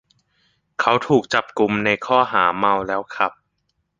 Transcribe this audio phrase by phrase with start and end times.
[0.79, 3.31] เขาถูกจับกุมในข้อหาเมาแล้วขับ